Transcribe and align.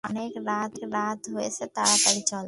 অনেক 0.03 0.31
রাত 0.93 1.21
হয়েছে, 1.33 1.63
তাড়াতাড়ি 1.75 2.21
চল। 2.21 2.39